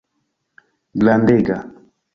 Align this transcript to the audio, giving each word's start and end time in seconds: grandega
grandega 1.03 1.59